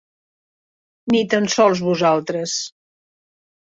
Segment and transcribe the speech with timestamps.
[1.13, 2.61] Ni tan sols vosaltres.